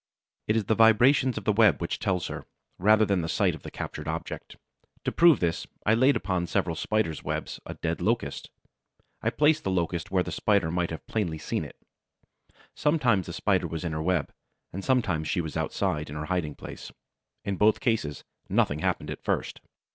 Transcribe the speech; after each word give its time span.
It 0.47 0.55
is 0.55 0.65
the 0.65 0.73
vibration 0.73 1.29
of 1.37 1.43
the 1.43 1.53
web 1.53 1.79
which 1.79 1.99
tells 1.99 2.25
her, 2.25 2.47
rather 2.79 3.05
than 3.05 3.21
the 3.21 3.29
sight 3.29 3.53
of 3.53 3.61
the 3.61 3.69
captured 3.69 4.07
object. 4.07 4.57
To 5.03 5.11
prove 5.11 5.39
this, 5.41 5.67
I 5.85 5.93
laid 5.93 6.15
upon 6.15 6.47
several 6.47 6.75
Spiders' 6.75 7.23
webs 7.23 7.59
a 7.67 7.75
dead 7.75 8.01
Locust. 8.01 8.49
I 9.21 9.29
placed 9.29 9.63
the 9.63 9.69
Locust 9.69 10.09
where 10.09 10.23
the 10.23 10.31
Spider 10.31 10.71
might 10.71 10.89
have 10.89 11.05
plainly 11.05 11.37
seen 11.37 11.63
it. 11.63 11.75
Sometimes 12.75 13.27
the 13.27 13.33
Spider 13.33 13.67
was 13.67 13.83
in 13.83 13.91
her 13.91 14.01
web, 14.01 14.33
and 14.73 14.83
sometimes 14.83 15.27
she 15.27 15.39
was 15.39 15.55
outside, 15.55 16.09
in 16.09 16.15
her 16.15 16.25
hiding 16.25 16.55
place. 16.55 16.91
In 17.45 17.55
both 17.57 17.79
cases, 17.79 18.23
nothing 18.49 18.79
happened 18.79 19.11
at 19.11 19.21
first. 19.23 19.61